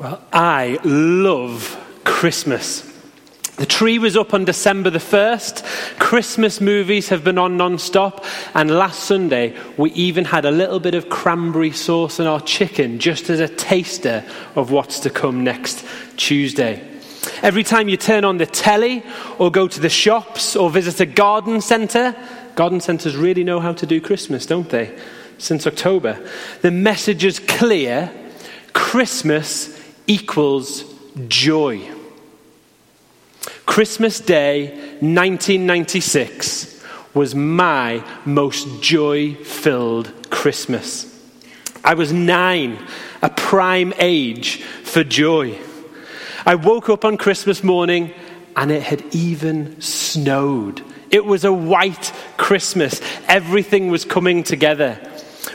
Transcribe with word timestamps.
Well, 0.00 0.22
I 0.32 0.78
love 0.82 1.78
Christmas. 2.04 2.90
The 3.56 3.66
tree 3.66 3.98
was 3.98 4.16
up 4.16 4.32
on 4.32 4.46
December 4.46 4.88
the 4.88 4.98
1st. 4.98 5.98
Christmas 5.98 6.58
movies 6.58 7.10
have 7.10 7.22
been 7.22 7.36
on 7.36 7.58
non 7.58 7.78
stop. 7.78 8.24
And 8.54 8.70
last 8.70 9.00
Sunday, 9.00 9.54
we 9.76 9.90
even 9.90 10.24
had 10.24 10.46
a 10.46 10.50
little 10.50 10.80
bit 10.80 10.94
of 10.94 11.10
cranberry 11.10 11.72
sauce 11.72 12.18
on 12.18 12.26
our 12.26 12.40
chicken, 12.40 12.98
just 12.98 13.28
as 13.28 13.40
a 13.40 13.48
taster 13.48 14.24
of 14.56 14.70
what's 14.70 15.00
to 15.00 15.10
come 15.10 15.44
next 15.44 15.84
Tuesday. 16.16 16.82
Every 17.42 17.62
time 17.62 17.90
you 17.90 17.98
turn 17.98 18.24
on 18.24 18.38
the 18.38 18.46
telly, 18.46 19.02
or 19.36 19.50
go 19.50 19.68
to 19.68 19.80
the 19.80 19.90
shops, 19.90 20.56
or 20.56 20.70
visit 20.70 20.98
a 21.00 21.04
garden 21.04 21.60
centre, 21.60 22.16
garden 22.54 22.80
centres 22.80 23.18
really 23.18 23.44
know 23.44 23.60
how 23.60 23.74
to 23.74 23.84
do 23.84 24.00
Christmas, 24.00 24.46
don't 24.46 24.70
they? 24.70 24.98
Since 25.36 25.66
October. 25.66 26.26
The 26.62 26.70
message 26.70 27.22
is 27.22 27.38
clear 27.38 28.10
Christmas 28.72 29.78
equals 30.10 30.84
joy. 31.28 31.88
Christmas 33.64 34.18
Day 34.18 34.70
1996 34.98 36.84
was 37.14 37.36
my 37.36 38.04
most 38.24 38.82
joy 38.82 39.36
filled 39.36 40.12
Christmas. 40.28 41.06
I 41.84 41.94
was 41.94 42.12
nine, 42.12 42.84
a 43.22 43.30
prime 43.30 43.94
age 43.98 44.64
for 44.82 45.04
joy. 45.04 45.56
I 46.44 46.56
woke 46.56 46.88
up 46.88 47.04
on 47.04 47.16
Christmas 47.16 47.62
morning 47.62 48.12
and 48.56 48.72
it 48.72 48.82
had 48.82 49.04
even 49.14 49.80
snowed. 49.80 50.82
It 51.12 51.24
was 51.24 51.44
a 51.44 51.52
white 51.52 52.12
Christmas. 52.36 53.00
Everything 53.28 53.90
was 53.90 54.04
coming 54.04 54.42
together. 54.42 54.94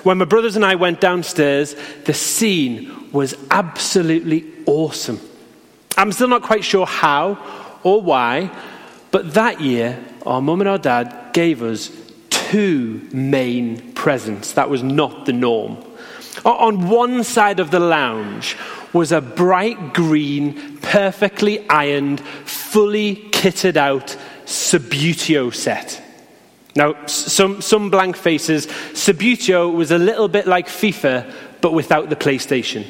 When 0.03 0.17
my 0.17 0.25
brothers 0.25 0.55
and 0.55 0.63
I 0.63 0.75
went 0.75 1.01
downstairs, 1.01 1.75
the 2.05 2.13
scene 2.13 3.11
was 3.11 3.33
absolutely 3.49 4.41
awesome. 4.65 5.19
I'm 5.97 6.11
still 6.11 6.27
not 6.27 6.43
quite 6.43 6.63
sure 6.63 6.85
how 6.85 7.37
or 7.83 8.01
why, 8.01 8.51
but 9.11 9.33
that 9.33 9.61
year, 9.61 10.03
our 10.25 10.41
mum 10.41 10.61
and 10.61 10.69
our 10.69 10.77
dad 10.77 11.31
gave 11.33 11.63
us 11.63 11.91
two 12.29 13.07
main 13.11 13.93
presents. 13.93 14.53
That 14.53 14.69
was 14.69 14.83
not 14.83 15.25
the 15.25 15.33
norm. 15.33 15.77
On 16.43 16.89
one 16.89 17.23
side 17.23 17.59
of 17.59 17.71
the 17.71 17.79
lounge 17.79 18.57
was 18.93 19.11
a 19.11 19.21
bright 19.21 19.93
green, 19.93 20.77
perfectly 20.77 21.67
ironed, 21.69 22.19
fully 22.19 23.15
kitted 23.31 23.77
out 23.77 24.17
Subbuteo 24.45 25.53
set. 25.53 26.01
Now, 26.75 27.05
some, 27.05 27.61
some 27.61 27.89
blank 27.89 28.17
faces, 28.17 28.67
Subbuteo 28.67 29.73
was 29.73 29.91
a 29.91 29.97
little 29.97 30.27
bit 30.27 30.45
like 30.45 30.67
FIFA, 30.67 31.31
but 31.61 31.73
without 31.73 32.09
the 32.09 32.15
PlayStation. 32.15 32.85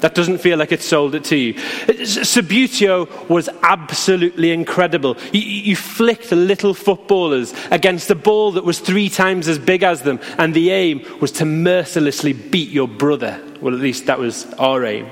That 0.00 0.14
doesn't 0.14 0.38
feel 0.38 0.58
like 0.58 0.72
it 0.72 0.82
sold 0.82 1.14
it 1.14 1.24
to 1.24 1.36
you. 1.36 1.54
Subbuteo 1.54 3.28
was 3.28 3.48
absolutely 3.62 4.52
incredible. 4.52 5.16
You, 5.32 5.40
you, 5.40 5.76
flicked 5.76 6.32
little 6.32 6.74
footballers 6.74 7.54
against 7.70 8.10
a 8.10 8.14
ball 8.14 8.52
that 8.52 8.64
was 8.64 8.78
three 8.78 9.08
times 9.08 9.48
as 9.48 9.58
big 9.58 9.82
as 9.82 10.02
them, 10.02 10.20
and 10.38 10.52
the 10.52 10.70
aim 10.70 11.04
was 11.20 11.32
to 11.32 11.44
mercilessly 11.44 12.34
beat 12.34 12.68
your 12.70 12.88
brother. 12.88 13.42
Well, 13.60 13.74
at 13.74 13.80
least 13.80 14.06
that 14.06 14.18
was 14.18 14.52
our 14.54 14.84
aim. 14.84 15.08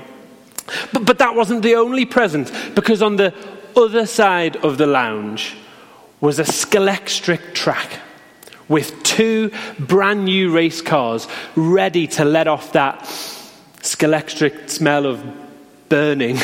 But, 0.93 1.05
but 1.05 1.17
that 1.19 1.35
wasn't 1.35 1.63
the 1.63 1.75
only 1.75 2.05
present, 2.05 2.51
because 2.75 3.01
on 3.01 3.15
the 3.15 3.33
other 3.75 4.05
side 4.05 4.57
of 4.57 4.77
the 4.77 4.87
lounge 4.87 5.55
was 6.21 6.37
a 6.37 6.43
Scalextric 6.43 7.53
track 7.53 7.99
with 8.67 9.01
two 9.03 9.51
brand 9.79 10.25
new 10.25 10.51
race 10.51 10.81
cars 10.81 11.27
ready 11.55 12.07
to 12.07 12.25
let 12.25 12.47
off 12.47 12.73
that 12.73 13.07
Scalextric 13.85 14.67
smell 14.67 15.05
of 15.05 15.23
burning. 15.89 16.37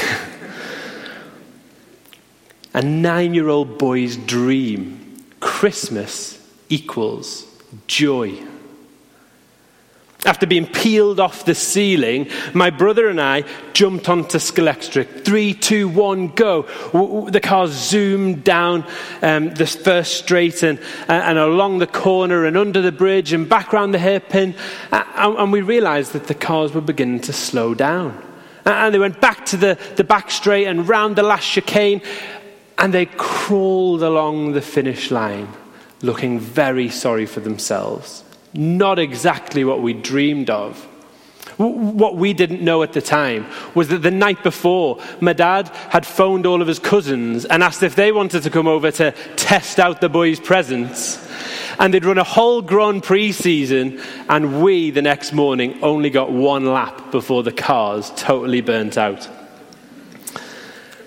a 2.76 2.84
nine 2.84 3.34
year 3.34 3.50
old 3.50 3.80
boy's 3.80 4.16
dream. 4.16 5.24
Christmas 5.40 6.38
equals 6.70 7.48
joy. 7.88 8.40
After 10.32 10.48
being 10.48 10.66
peeled 10.66 11.20
off 11.20 11.44
the 11.44 11.54
ceiling, 11.54 12.30
my 12.54 12.70
brother 12.70 13.10
and 13.10 13.20
I 13.20 13.44
jumped 13.74 14.08
onto 14.08 14.38
Scalextric. 14.38 15.26
Three, 15.26 15.54
two, 15.54 15.90
one, 15.90 16.30
go. 16.30 16.62
The 17.30 17.42
car 17.42 17.68
zoomed 17.68 18.46
down 18.46 18.86
um, 19.22 19.54
the 19.54 19.68
first 19.68 20.20
straight 20.20 20.64
and, 20.64 20.80
and 21.10 21.38
along 21.38 21.80
the 21.80 21.86
corner 21.86 22.46
and 22.46 22.56
under 22.56 22.82
the 22.82 22.94
bridge 22.94 23.34
and 23.34 23.50
back 23.50 23.74
around 23.74 23.92
the 23.92 24.00
hairpin. 24.00 24.56
And, 24.94 25.36
and 25.38 25.52
we 25.52 25.60
realized 25.60 26.14
that 26.14 26.28
the 26.28 26.34
cars 26.34 26.72
were 26.72 26.80
beginning 26.80 27.20
to 27.24 27.34
slow 27.34 27.74
down. 27.74 28.18
And 28.64 28.96
they 28.96 29.00
went 29.00 29.20
back 29.20 29.46
to 29.48 29.58
the, 29.58 29.78
the 29.98 30.06
back 30.06 30.32
straight 30.32 30.68
and 30.68 30.88
round 30.88 31.18
the 31.18 31.24
last 31.24 31.46
chicane. 31.46 32.02
And 32.78 32.94
they 32.94 33.06
crawled 33.06 34.02
along 34.02 34.54
the 34.54 34.62
finish 34.62 35.12
line, 35.12 35.50
looking 36.02 36.40
very 36.40 36.88
sorry 36.88 37.26
for 37.26 37.42
themselves 37.42 38.24
not 38.54 39.00
exactly 39.00 39.64
what 39.64 39.82
we 39.82 39.94
dreamed 39.94 40.50
of. 40.50 40.88
What 41.58 42.16
we 42.16 42.34
didn't 42.34 42.62
know 42.62 42.82
at 42.82 42.94
the 42.94 43.02
time 43.02 43.46
was 43.76 43.90
that 43.90 44.00
the 44.00 44.12
night 44.12 44.42
before, 44.42 45.00
my 45.20 45.34
dad 45.34 45.68
had 45.90 46.06
phoned 46.06 46.46
all 46.46 46.62
of 46.62 46.68
his 46.68 46.80
cousins 46.80 47.46
and 47.46 47.62
asked 47.62 47.84
if 47.84 47.96
they 47.96 48.12
wanted 48.12 48.44
to 48.44 48.50
come 48.50 48.68
over 48.68 48.90
to 48.92 49.12
test 49.36 49.80
out 49.80 50.02
the 50.02 50.10
boys' 50.10 50.40
presents. 50.40 51.20
And 51.80 51.94
they'd 51.94 52.06
run 52.06 52.18
a 52.18 52.24
whole 52.24 52.62
Grand 52.62 53.04
Prix 53.04 53.34
season, 53.34 54.02
and 54.30 54.64
we, 54.64 54.92
the 54.92 55.02
next 55.02 55.34
morning, 55.34 55.78
only 55.82 56.10
got 56.10 56.32
one 56.32 56.66
lap 56.66 57.12
before 57.12 57.44
the 57.44 57.52
cars 57.52 58.12
totally 58.16 58.62
burnt 58.62 58.98
out. 58.98 59.28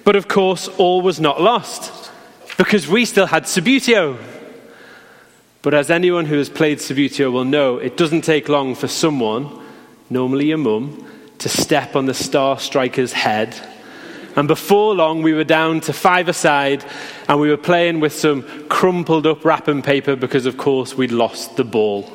But 0.04 0.16
of 0.16 0.28
course, 0.28 0.68
all 0.68 1.00
was 1.00 1.20
not 1.20 1.40
lost, 1.40 2.10
because 2.58 2.86
we 2.88 3.04
still 3.04 3.26
had 3.26 3.44
Subbuteo. 3.44 4.18
But 5.64 5.72
as 5.72 5.90
anyone 5.90 6.26
who 6.26 6.36
has 6.36 6.50
played 6.50 6.76
Subbuteo 6.76 7.32
will 7.32 7.46
know, 7.46 7.78
it 7.78 7.96
doesn't 7.96 8.20
take 8.20 8.50
long 8.50 8.74
for 8.74 8.86
someone, 8.86 9.48
normally 10.10 10.48
your 10.48 10.58
mum, 10.58 11.10
to 11.38 11.48
step 11.48 11.96
on 11.96 12.04
the 12.04 12.12
star 12.12 12.58
striker's 12.58 13.14
head. 13.14 13.56
And 14.36 14.46
before 14.46 14.94
long, 14.94 15.22
we 15.22 15.32
were 15.32 15.42
down 15.42 15.80
to 15.80 15.94
five 15.94 16.28
aside, 16.28 16.84
and 17.30 17.40
we 17.40 17.48
were 17.48 17.56
playing 17.56 18.00
with 18.00 18.12
some 18.12 18.42
crumpled 18.68 19.26
up 19.26 19.42
wrapping 19.42 19.80
paper 19.80 20.16
because, 20.16 20.44
of 20.44 20.58
course, 20.58 20.98
we'd 20.98 21.12
lost 21.12 21.56
the 21.56 21.64
ball. 21.64 22.12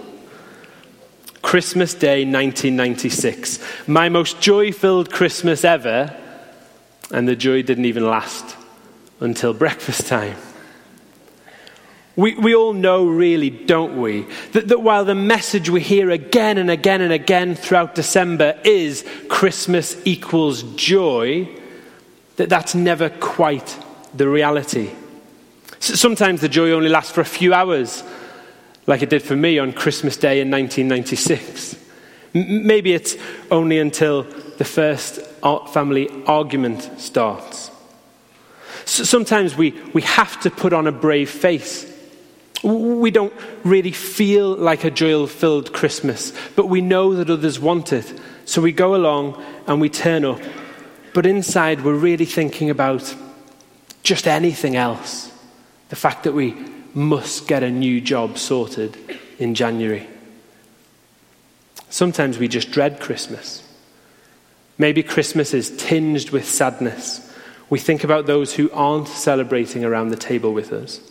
Christmas 1.41 1.95
Day 1.95 2.25
1996. 2.25 3.87
My 3.87 4.09
most 4.09 4.39
joy 4.39 4.71
filled 4.71 5.11
Christmas 5.11 5.63
ever, 5.63 6.15
and 7.11 7.27
the 7.27 7.35
joy 7.35 7.63
didn't 7.63 7.85
even 7.85 8.05
last 8.05 8.55
until 9.19 9.55
breakfast 9.55 10.05
time. 10.05 10.37
We, 12.19 12.35
we 12.35 12.53
all 12.53 12.73
know, 12.73 13.05
really, 13.05 13.49
don't 13.49 14.01
we, 14.01 14.25
that, 14.51 14.67
that 14.67 14.81
while 14.81 15.05
the 15.05 15.15
message 15.15 15.69
we 15.69 15.79
hear 15.79 16.09
again 16.09 16.57
and 16.57 16.69
again 16.69 16.99
and 16.99 17.13
again 17.13 17.55
throughout 17.55 17.95
December 17.95 18.59
is 18.65 19.05
Christmas 19.29 19.95
equals 20.03 20.63
joy, 20.75 21.47
that 22.35 22.49
that's 22.49 22.75
never 22.75 23.09
quite 23.09 23.73
the 24.13 24.27
reality. 24.27 24.89
Sometimes 25.79 26.41
the 26.41 26.49
joy 26.49 26.71
only 26.71 26.89
lasts 26.89 27.13
for 27.13 27.21
a 27.21 27.25
few 27.25 27.53
hours, 27.53 28.03
like 28.85 29.01
it 29.01 29.09
did 29.09 29.23
for 29.23 29.37
me 29.37 29.57
on 29.57 29.71
Christmas 29.71 30.17
Day 30.17 30.41
in 30.41 30.51
1996. 30.51 31.77
Maybe 32.33 32.91
it's 32.91 33.15
only 33.49 33.79
until 33.79 34.23
the 34.57 34.65
first 34.65 35.21
family 35.71 36.09
argument 36.25 36.99
starts. 36.99 37.71
Sometimes 38.83 39.55
we, 39.55 39.71
we 39.93 40.01
have 40.01 40.37
to 40.41 40.51
put 40.51 40.73
on 40.73 40.85
a 40.85 40.91
brave 40.91 41.29
face 41.29 41.95
we 42.63 43.11
don't 43.11 43.33
really 43.63 43.91
feel 43.91 44.55
like 44.55 44.83
a 44.83 44.91
joy 44.91 45.25
filled 45.27 45.73
Christmas, 45.73 46.33
but 46.55 46.67
we 46.67 46.81
know 46.81 47.13
that 47.15 47.29
others 47.29 47.59
want 47.59 47.93
it. 47.93 48.19
So 48.45 48.61
we 48.61 48.71
go 48.71 48.95
along 48.95 49.41
and 49.67 49.79
we 49.79 49.89
turn 49.89 50.25
up. 50.25 50.41
But 51.13 51.25
inside, 51.25 51.83
we're 51.83 51.93
really 51.93 52.25
thinking 52.25 52.69
about 52.69 53.15
just 54.03 54.27
anything 54.27 54.75
else. 54.75 55.31
The 55.89 55.95
fact 55.95 56.23
that 56.23 56.33
we 56.33 56.55
must 56.93 57.47
get 57.47 57.63
a 57.63 57.71
new 57.71 58.01
job 58.01 58.37
sorted 58.37 58.97
in 59.37 59.55
January. 59.55 60.07
Sometimes 61.89 62.37
we 62.37 62.47
just 62.47 62.71
dread 62.71 62.99
Christmas. 62.99 63.63
Maybe 64.77 65.03
Christmas 65.03 65.53
is 65.53 65.75
tinged 65.77 66.29
with 66.29 66.47
sadness. 66.47 67.25
We 67.69 67.79
think 67.79 68.03
about 68.03 68.25
those 68.25 68.53
who 68.53 68.71
aren't 68.71 69.07
celebrating 69.07 69.83
around 69.83 70.09
the 70.09 70.15
table 70.15 70.53
with 70.53 70.71
us. 70.71 71.01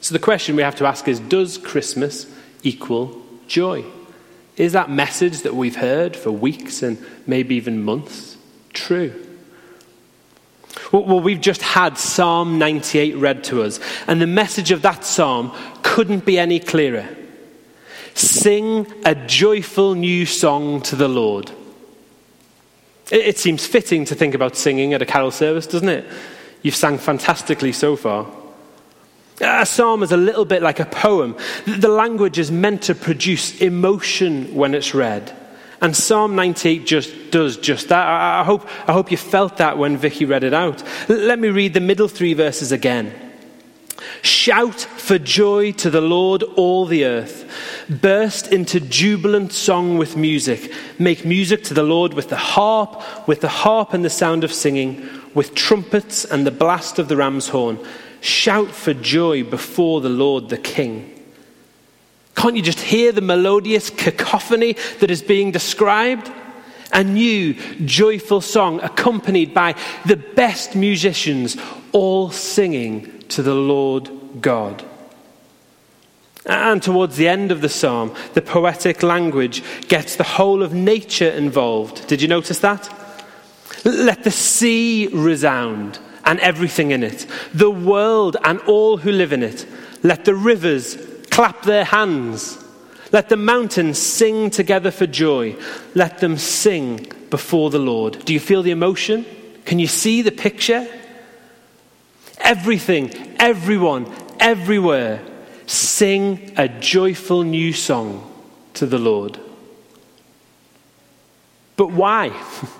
So 0.00 0.12
the 0.12 0.18
question 0.18 0.56
we 0.56 0.62
have 0.62 0.76
to 0.76 0.86
ask 0.86 1.08
is 1.08 1.20
Does 1.20 1.58
Christmas 1.58 2.26
equal 2.62 3.20
joy? 3.46 3.84
Is 4.56 4.72
that 4.72 4.90
message 4.90 5.42
that 5.42 5.54
we've 5.54 5.76
heard 5.76 6.16
for 6.16 6.30
weeks 6.30 6.82
and 6.82 6.98
maybe 7.26 7.54
even 7.54 7.82
months 7.84 8.36
true? 8.72 9.24
Well, 10.92 11.20
we've 11.20 11.40
just 11.40 11.62
had 11.62 11.98
Psalm 11.98 12.58
98 12.58 13.16
read 13.16 13.44
to 13.44 13.62
us, 13.62 13.78
and 14.06 14.20
the 14.20 14.26
message 14.26 14.70
of 14.70 14.82
that 14.82 15.04
psalm 15.04 15.52
couldn't 15.82 16.24
be 16.24 16.38
any 16.38 16.60
clearer. 16.60 17.08
Sing 18.14 18.86
a 19.04 19.14
joyful 19.14 19.94
new 19.94 20.24
song 20.24 20.80
to 20.82 20.96
the 20.96 21.08
Lord. 21.08 21.50
It, 23.10 23.38
seems 23.38 23.66
fitting 23.66 24.04
to 24.06 24.14
think 24.14 24.34
about 24.34 24.56
singing 24.56 24.92
at 24.92 25.00
a 25.00 25.06
carol 25.06 25.30
service, 25.30 25.66
doesn't 25.66 25.88
it? 25.88 26.06
You've 26.62 26.76
sang 26.76 26.98
fantastically 26.98 27.72
so 27.72 27.96
far. 27.96 28.26
A 29.40 29.66
psalm 29.66 30.02
is 30.02 30.12
a 30.12 30.16
little 30.16 30.44
bit 30.44 30.62
like 30.62 30.80
a 30.80 30.84
poem. 30.84 31.36
The 31.66 31.88
language 31.88 32.38
is 32.38 32.50
meant 32.50 32.82
to 32.84 32.94
produce 32.94 33.60
emotion 33.60 34.54
when 34.54 34.74
it's 34.74 34.94
read. 34.94 35.34
And 35.80 35.96
Psalm 35.96 36.34
98 36.34 36.86
just 36.86 37.30
does 37.30 37.56
just 37.56 37.88
that. 37.88 38.04
I, 38.04 38.42
hope, 38.42 38.68
I 38.88 38.92
hope 38.92 39.12
you 39.12 39.16
felt 39.16 39.58
that 39.58 39.78
when 39.78 39.96
Vicky 39.96 40.24
read 40.24 40.42
it 40.42 40.52
out. 40.52 40.82
Let 41.08 41.38
me 41.38 41.48
read 41.48 41.74
the 41.74 41.80
middle 41.80 42.08
three 42.08 42.34
verses 42.34 42.72
again. 42.72 43.12
Shout 44.22 44.80
for 44.80 45.18
joy 45.18 45.72
to 45.72 45.90
the 45.90 46.00
Lord, 46.00 46.42
all 46.42 46.86
the 46.86 47.04
earth. 47.04 47.48
Burst 47.88 48.52
into 48.52 48.80
jubilant 48.80 49.52
song 49.52 49.98
with 49.98 50.16
music. 50.16 50.72
Make 50.98 51.24
music 51.24 51.62
to 51.64 51.74
the 51.74 51.82
Lord 51.84 52.12
with 52.12 52.28
the 52.28 52.36
harp, 52.36 53.28
with 53.28 53.40
the 53.40 53.48
harp 53.48 53.92
and 53.94 54.04
the 54.04 54.10
sound 54.10 54.42
of 54.42 54.52
singing, 54.52 55.08
with 55.34 55.54
trumpets 55.54 56.24
and 56.24 56.44
the 56.44 56.50
blast 56.50 56.98
of 56.98 57.08
the 57.08 57.16
ram's 57.16 57.48
horn. 57.48 57.78
Shout 58.20 58.70
for 58.70 58.94
joy 58.94 59.44
before 59.44 60.00
the 60.00 60.08
Lord 60.08 60.48
the 60.48 60.58
King. 60.58 61.14
Can't 62.34 62.56
you 62.56 62.62
just 62.62 62.80
hear 62.80 63.10
the 63.12 63.20
melodious 63.20 63.90
cacophony 63.90 64.76
that 65.00 65.10
is 65.10 65.22
being 65.22 65.50
described? 65.50 66.30
A 66.92 67.04
new, 67.04 67.54
joyful 67.84 68.40
song 68.40 68.80
accompanied 68.80 69.52
by 69.52 69.74
the 70.06 70.16
best 70.16 70.74
musicians, 70.74 71.56
all 71.92 72.30
singing 72.30 73.24
to 73.28 73.42
the 73.42 73.54
Lord 73.54 74.10
God. 74.40 74.84
And 76.46 76.82
towards 76.82 77.16
the 77.16 77.28
end 77.28 77.52
of 77.52 77.60
the 77.60 77.68
psalm, 77.68 78.14
the 78.32 78.40
poetic 78.40 79.02
language 79.02 79.62
gets 79.88 80.16
the 80.16 80.24
whole 80.24 80.62
of 80.62 80.72
nature 80.72 81.28
involved. 81.28 82.06
Did 82.06 82.22
you 82.22 82.28
notice 82.28 82.60
that? 82.60 82.88
Let 83.84 84.24
the 84.24 84.30
sea 84.30 85.08
resound 85.08 85.98
and 86.28 86.38
everything 86.40 86.90
in 86.90 87.02
it, 87.02 87.26
the 87.54 87.70
world 87.70 88.36
and 88.44 88.60
all 88.60 88.98
who 88.98 89.10
live 89.10 89.32
in 89.32 89.42
it. 89.42 89.66
Let 90.02 90.26
the 90.26 90.34
rivers 90.34 90.98
clap 91.30 91.62
their 91.62 91.84
hands. 91.84 92.62
Let 93.12 93.30
the 93.30 93.38
mountains 93.38 93.98
sing 93.98 94.50
together 94.50 94.90
for 94.90 95.06
joy. 95.06 95.56
Let 95.94 96.18
them 96.18 96.36
sing 96.36 97.10
before 97.30 97.70
the 97.70 97.78
Lord. 97.78 98.26
Do 98.26 98.34
you 98.34 98.40
feel 98.40 98.62
the 98.62 98.72
emotion? 98.72 99.24
Can 99.64 99.78
you 99.78 99.86
see 99.86 100.20
the 100.20 100.30
picture? 100.30 100.86
Everything, 102.40 103.10
everyone, 103.38 104.14
everywhere, 104.38 105.22
sing 105.64 106.52
a 106.58 106.68
joyful 106.68 107.42
new 107.42 107.72
song 107.72 108.30
to 108.74 108.84
the 108.84 108.98
Lord. 108.98 109.40
But 111.76 111.90
why? 111.90 112.28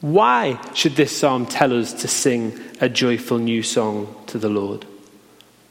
Why 0.00 0.58
should 0.74 0.96
this 0.96 1.16
psalm 1.16 1.46
tell 1.46 1.78
us 1.78 1.92
to 1.94 2.08
sing 2.08 2.58
a 2.80 2.88
joyful 2.88 3.38
new 3.38 3.62
song 3.62 4.14
to 4.28 4.38
the 4.38 4.48
Lord? 4.48 4.86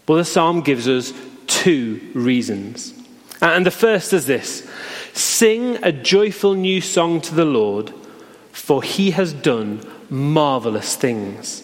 Well, 0.07 0.17
the 0.17 0.25
psalm 0.25 0.61
gives 0.61 0.87
us 0.87 1.13
two 1.47 1.99
reasons. 2.13 2.93
And 3.41 3.65
the 3.65 3.71
first 3.71 4.13
is 4.13 4.25
this 4.25 4.69
Sing 5.13 5.77
a 5.83 5.91
joyful 5.91 6.53
new 6.53 6.81
song 6.81 7.21
to 7.21 7.35
the 7.35 7.45
Lord, 7.45 7.93
for 8.51 8.83
he 8.83 9.11
has 9.11 9.33
done 9.33 9.81
marvelous 10.09 10.95
things. 10.95 11.63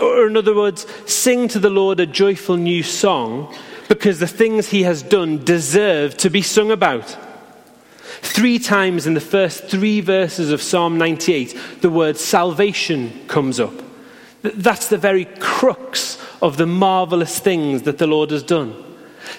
Or, 0.00 0.28
in 0.28 0.36
other 0.36 0.54
words, 0.54 0.86
sing 1.06 1.48
to 1.48 1.58
the 1.58 1.70
Lord 1.70 1.98
a 2.00 2.06
joyful 2.06 2.56
new 2.56 2.82
song 2.82 3.52
because 3.88 4.20
the 4.20 4.28
things 4.28 4.68
he 4.68 4.82
has 4.82 5.02
done 5.02 5.44
deserve 5.44 6.16
to 6.18 6.30
be 6.30 6.42
sung 6.42 6.70
about. 6.70 7.16
Three 8.20 8.58
times 8.58 9.06
in 9.06 9.14
the 9.14 9.20
first 9.20 9.64
three 9.64 10.00
verses 10.00 10.50
of 10.50 10.62
Psalm 10.62 10.98
98, 10.98 11.56
the 11.80 11.90
word 11.90 12.16
salvation 12.16 13.26
comes 13.28 13.60
up. 13.60 13.74
That's 14.42 14.88
the 14.88 14.98
very 14.98 15.24
crux 15.24 16.18
of 16.40 16.56
the 16.56 16.66
marvelous 16.66 17.38
things 17.38 17.82
that 17.82 17.98
the 17.98 18.06
Lord 18.06 18.30
has 18.30 18.42
done. 18.42 18.84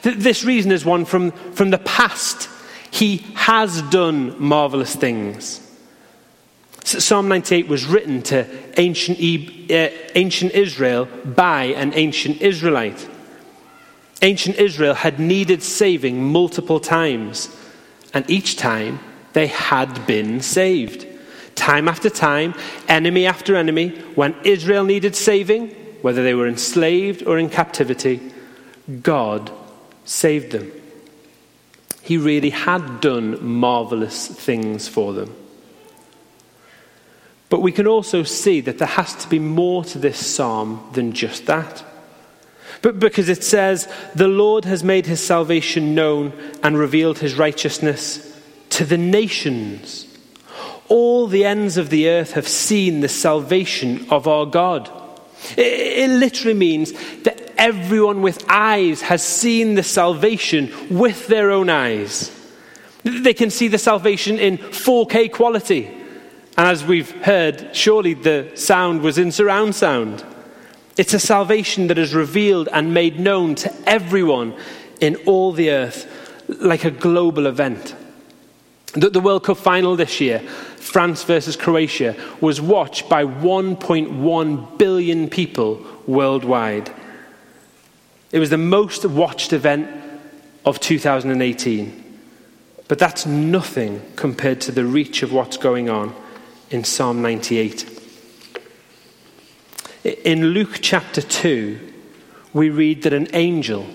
This 0.02 0.44
reason 0.44 0.72
is 0.72 0.86
one 0.86 1.06
from, 1.06 1.32
from 1.32 1.70
the 1.70 1.78
past. 1.78 2.50
He 2.92 3.18
has 3.36 3.82
done 3.84 4.42
marvelous 4.42 4.96
things. 4.96 5.66
Psalm 6.84 7.28
98 7.28 7.68
was 7.68 7.86
written 7.86 8.22
to 8.24 8.48
ancient, 8.80 9.20
uh, 9.72 9.90
ancient 10.16 10.54
Israel 10.54 11.06
by 11.26 11.66
an 11.66 11.94
ancient 11.94 12.42
Israelite. 12.42 13.08
Ancient 14.22 14.58
Israel 14.58 14.96
had 14.96 15.20
needed 15.20 15.62
saving 15.62 16.24
multiple 16.24 16.80
times, 16.80 17.56
and 18.14 18.30
each 18.30 18.58
time 18.58 19.00
they 19.34 19.48
had 19.48 20.06
been 20.08 20.42
saved. 20.42 21.06
Time 21.56 21.88
after 21.88 22.10
time, 22.10 22.54
enemy 22.88 23.26
after 23.26 23.56
enemy, 23.56 23.90
when 24.16 24.36
Israel 24.44 24.84
needed 24.84 25.16
saving, 25.16 25.70
whether 26.02 26.24
they 26.24 26.34
were 26.34 26.48
enslaved 26.48 27.24
or 27.24 27.38
in 27.38 27.50
captivity, 27.50 28.22
God 29.02 29.52
saved 30.06 30.52
them. 30.52 30.72
He 32.02 32.18
really 32.18 32.50
had 32.50 33.02
done 33.02 33.46
marvelous 33.46 34.28
things 34.28 34.88
for 34.88 35.14
them. 35.14 35.36
But 37.50 37.62
we 37.62 37.72
can 37.72 37.88
also 37.88 38.24
see 38.24 38.62
that 38.62 38.78
there 38.78 38.88
has 38.88 39.16
to 39.16 39.30
be 39.30 39.40
more 39.40 39.84
to 39.86 39.98
this 39.98 40.26
psalm 40.26 40.88
than 40.94 41.14
just 41.14 41.46
that. 41.48 41.84
But 42.82 43.00
because 43.00 43.30
it 43.30 43.44
says, 43.44 43.92
The 44.16 44.28
Lord 44.28 44.66
has 44.66 44.84
made 44.84 45.06
his 45.06 45.24
salvation 45.26 45.96
known 45.96 46.34
and 46.64 46.78
revealed 46.78 47.20
his 47.20 47.36
righteousness 47.36 48.26
to 48.72 48.86
the 48.86 48.98
nations. 48.98 50.06
All 50.88 51.28
the 51.28 51.46
ends 51.46 51.78
of 51.78 51.90
the 51.90 52.10
earth 52.10 52.34
have 52.34 52.48
seen 52.48 53.02
the 53.02 53.10
salvation 53.10 54.08
of 54.10 54.28
our 54.28 54.46
God. 54.46 54.90
It, 55.56 56.10
it 56.10 56.10
literally 56.10 56.58
means 56.58 56.94
that 57.24 57.54
everyone 57.58 58.22
with 58.22 58.44
eyes 58.50 59.02
has 59.02 59.22
seen 59.22 59.76
the 59.76 59.84
salvation 59.84 60.72
with 60.90 61.28
their 61.28 61.52
own 61.52 61.70
eyes. 61.70 62.36
They 63.04 63.34
can 63.34 63.50
see 63.50 63.68
the 63.68 63.78
salvation 63.78 64.40
in 64.40 64.58
4K 64.58 65.32
quality. 65.32 65.88
And 66.58 66.68
as 66.68 66.84
we've 66.84 67.12
heard, 67.24 67.76
surely 67.76 68.14
the 68.14 68.52
sound 68.56 69.02
was 69.02 69.18
in 69.18 69.32
surround 69.32 69.76
sound. 69.76 70.26
It's 71.00 71.14
a 71.14 71.20
salvation 71.20 71.88
that 71.88 71.98
is 71.98 72.14
revealed 72.14 72.68
and 72.74 72.94
made 72.94 73.22
known 73.22 73.56
to 73.56 73.74
everyone 73.90 74.54
in 75.00 75.16
all 75.26 75.54
the 75.54 75.70
earth 75.70 76.06
like 76.50 76.84
a 76.84 76.92
global 76.92 77.48
event. 77.48 77.96
The, 78.96 79.10
the 79.10 79.22
World 79.22 79.46
Cup 79.46 79.56
final 79.56 79.96
this 79.96 80.20
year, 80.20 80.40
France 80.40 81.24
versus 81.24 81.56
Croatia, 81.56 82.18
was 82.42 82.60
watched 82.60 83.08
by 83.08 83.24
1.1 83.24 84.78
billion 84.78 85.30
people 85.30 85.86
worldwide. 86.06 86.94
It 88.34 88.40
was 88.40 88.50
the 88.50 88.58
most 88.58 89.06
watched 89.06 89.54
event 89.54 89.90
of 90.66 90.82
2018. 90.82 92.20
But 92.90 93.00
that's 93.00 93.26
nothing 93.26 94.02
compared 94.18 94.60
to 94.60 94.74
the 94.74 94.84
reach 94.84 95.24
of 95.24 95.32
what's 95.32 95.56
going 95.56 95.90
on 95.90 96.14
in 96.72 96.84
Psalm 96.84 97.22
98. 97.22 97.99
In 100.04 100.54
Luke 100.54 100.80
chapter 100.82 101.22
2, 101.22 101.78
we 102.54 102.70
read 102.70 103.04
that 103.04 103.12
an 103.12 103.28
angel 103.34 103.86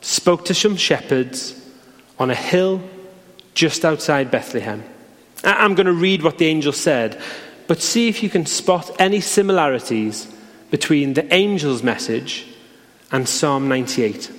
spoke 0.00 0.44
to 0.46 0.54
some 0.54 0.76
shepherds 0.76 1.54
on 2.18 2.30
a 2.30 2.34
hill 2.34 2.82
just 3.54 3.84
outside 3.84 4.32
Bethlehem. 4.32 4.82
I'm 5.44 5.76
going 5.76 5.86
to 5.86 5.92
read 5.92 6.22
what 6.22 6.38
the 6.38 6.46
angel 6.46 6.72
said, 6.72 7.20
but 7.68 7.80
see 7.80 8.08
if 8.08 8.24
you 8.24 8.28
can 8.28 8.44
spot 8.44 8.90
any 8.98 9.20
similarities 9.20 10.26
between 10.70 11.14
the 11.14 11.32
angel's 11.32 11.84
message 11.84 12.46
and 13.12 13.28
Psalm 13.28 13.68
98. 13.68 14.32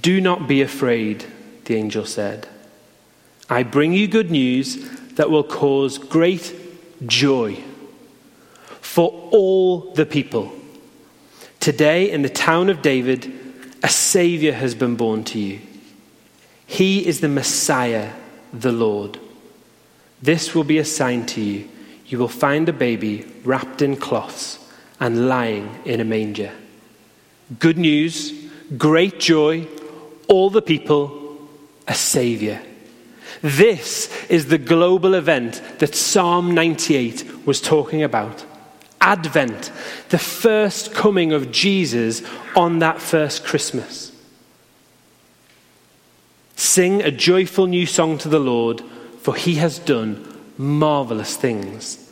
Do 0.00 0.20
not 0.20 0.46
be 0.46 0.62
afraid, 0.62 1.24
the 1.64 1.74
angel 1.74 2.04
said. 2.04 2.46
I 3.50 3.64
bring 3.64 3.92
you 3.92 4.06
good 4.06 4.30
news 4.30 4.88
that 5.14 5.30
will 5.30 5.44
cause 5.44 5.98
great 5.98 6.54
joy 7.06 7.64
for 8.88 9.10
all 9.30 9.92
the 9.92 10.06
people. 10.06 10.50
Today, 11.60 12.10
in 12.10 12.22
the 12.22 12.30
town 12.30 12.70
of 12.70 12.80
David, 12.80 13.30
a 13.82 13.88
Savior 13.88 14.52
has 14.52 14.74
been 14.74 14.96
born 14.96 15.24
to 15.24 15.38
you. 15.38 15.60
He 16.66 17.06
is 17.06 17.20
the 17.20 17.28
Messiah, 17.28 18.12
the 18.50 18.72
Lord. 18.72 19.20
This 20.22 20.54
will 20.54 20.64
be 20.64 20.78
a 20.78 20.86
sign 20.86 21.26
to 21.26 21.40
you. 21.40 21.68
You 22.06 22.18
will 22.18 22.28
find 22.28 22.66
a 22.66 22.72
baby 22.72 23.26
wrapped 23.44 23.82
in 23.82 23.94
cloths 23.94 24.58
and 24.98 25.28
lying 25.28 25.68
in 25.84 26.00
a 26.00 26.04
manger. 26.04 26.50
Good 27.58 27.76
news, 27.76 28.32
great 28.78 29.20
joy, 29.20 29.68
all 30.28 30.48
the 30.48 30.62
people, 30.62 31.46
a 31.86 31.94
Savior. 31.94 32.62
This 33.42 34.10
is 34.30 34.46
the 34.46 34.58
global 34.58 35.12
event 35.14 35.60
that 35.78 35.94
Psalm 35.94 36.54
98 36.54 37.46
was 37.46 37.60
talking 37.60 38.02
about. 38.02 38.46
Advent, 39.00 39.70
the 40.08 40.18
first 40.18 40.92
coming 40.92 41.32
of 41.32 41.52
Jesus 41.52 42.22
on 42.56 42.80
that 42.80 43.00
first 43.00 43.44
Christmas. 43.44 44.12
Sing 46.56 47.02
a 47.02 47.10
joyful 47.10 47.66
new 47.66 47.86
song 47.86 48.18
to 48.18 48.28
the 48.28 48.40
Lord, 48.40 48.82
for 49.20 49.34
he 49.34 49.54
has 49.56 49.78
done 49.78 50.26
marvelous 50.56 51.36
things. 51.36 52.04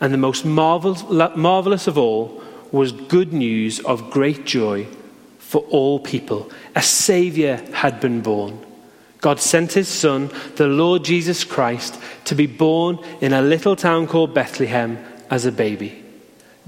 And 0.00 0.12
the 0.12 0.18
most 0.18 0.44
marvelous 0.44 1.86
of 1.86 1.96
all 1.96 2.42
was 2.70 2.92
good 2.92 3.32
news 3.32 3.80
of 3.80 4.10
great 4.10 4.44
joy 4.44 4.86
for 5.38 5.62
all 5.70 5.98
people. 5.98 6.50
A 6.74 6.82
Saviour 6.82 7.56
had 7.72 8.00
been 8.00 8.20
born. 8.20 8.60
God 9.22 9.40
sent 9.40 9.72
his 9.72 9.88
Son, 9.88 10.30
the 10.56 10.66
Lord 10.66 11.02
Jesus 11.04 11.44
Christ, 11.44 11.98
to 12.26 12.34
be 12.34 12.46
born 12.46 12.98
in 13.22 13.32
a 13.32 13.40
little 13.40 13.74
town 13.74 14.06
called 14.06 14.34
Bethlehem 14.34 14.98
as 15.30 15.46
a 15.46 15.52
baby. 15.52 16.04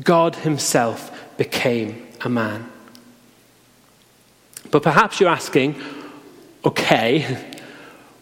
God 0.03 0.37
himself 0.37 1.37
became 1.37 2.07
a 2.21 2.29
man. 2.29 2.71
But 4.71 4.83
perhaps 4.83 5.21
you're 5.21 5.31
asking, 5.31 5.81
okay, 6.65 7.39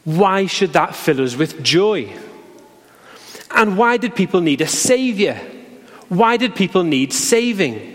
why 0.04 0.47
should 0.47 0.73
that 0.75 0.95
fill 0.95 1.21
us 1.23 1.37
with 1.37 1.62
joy? 1.62 2.12
And 3.50 3.76
why 3.76 3.97
did 3.97 4.14
people 4.14 4.40
need 4.40 4.61
a 4.61 4.66
savior? 4.66 5.40
Why 6.09 6.37
did 6.37 6.54
people 6.54 6.85
need 6.85 7.12
saving? 7.12 7.95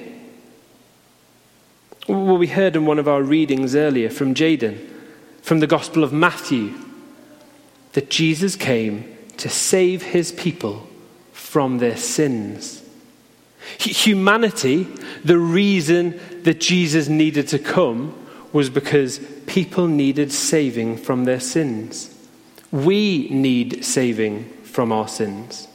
Well, 2.08 2.38
we 2.38 2.48
heard 2.48 2.76
in 2.76 2.86
one 2.86 3.00
of 3.00 3.08
our 3.08 3.24
readings 3.24 3.76
earlier 3.76 4.10
from 4.10 4.34
Jaden, 4.34 4.86
from 5.42 5.60
the 5.60 5.68
Gospel 5.68 6.04
of 6.04 6.12
Matthew, 6.12 6.74
that 7.94 8.10
Jesus 8.10 8.56
came 8.56 9.18
to 9.38 9.50
save 9.50 10.02
his 10.04 10.32
people 10.32 10.88
from 11.32 11.78
their 11.78 11.96
sins. 11.96 12.81
Humanity, 13.80 14.88
the 15.24 15.38
reason 15.38 16.20
that 16.44 16.60
Jesus 16.60 17.08
needed 17.08 17.48
to 17.50 17.60
come 17.60 18.18
was 18.54 18.70
because 18.70 19.20
people 19.48 19.88
needed 19.88 20.32
saving 20.32 20.98
from 20.98 21.26
their 21.26 21.40
sins. 21.40 22.14
We 22.72 23.30
need 23.30 23.84
saving 23.86 24.46
from 24.64 24.92
our 24.92 25.08
sins. 25.08 25.68